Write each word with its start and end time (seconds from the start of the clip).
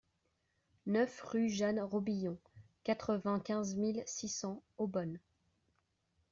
neuf 0.87 1.21
rue 1.21 1.47
Jeanne 1.47 1.79
Robillon, 1.79 2.39
quatre-vingt-quinze 2.83 3.75
mille 3.75 4.01
six 4.07 4.29
cents 4.29 4.63
Eaubonne 4.79 5.19